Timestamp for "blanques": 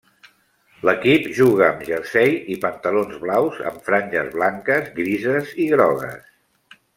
4.39-4.89